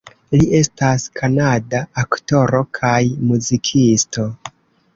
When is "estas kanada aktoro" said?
0.59-2.63